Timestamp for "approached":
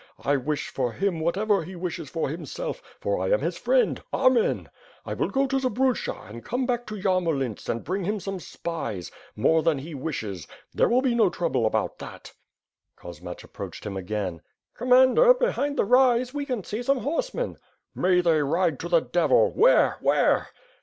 13.43-13.85